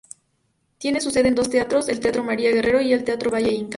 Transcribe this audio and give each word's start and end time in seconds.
Tiene 0.79 0.99
su 0.99 1.11
sede 1.11 1.27
en 1.27 1.35
dos 1.35 1.47
teatros: 1.51 1.87
el 1.87 1.99
Teatro 1.99 2.23
María 2.23 2.49
Guerrero 2.51 2.81
y 2.81 2.91
el 2.91 3.03
Teatro 3.03 3.29
Valle-Inclán. 3.29 3.69